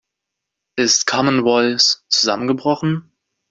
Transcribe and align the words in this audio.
Ist 0.77 1.05
Common 1.05 1.41
Voice 1.43 2.03
zusammengebrochen? 2.09 3.11